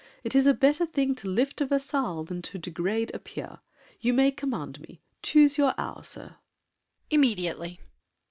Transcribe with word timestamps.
It 0.23 0.33
is 0.33 0.47
a 0.47 0.55
better 0.55 0.87
thing 0.87 1.13
to 1.17 1.27
lift 1.29 1.61
a 1.61 1.65
vassal 1.67 2.23
Than 2.23 2.41
to 2.41 2.57
degrade 2.57 3.11
a 3.13 3.19
peer. 3.19 3.59
You 3.99 4.13
may 4.15 4.31
command 4.31 4.79
me! 4.79 5.03
Choose 5.21 5.59
your 5.59 5.75
hour, 5.77 6.01
sir. 6.01 6.21
DIDIER. 6.21 6.37
Immediately! 7.11 7.69
SAVERNY. 7.73 7.89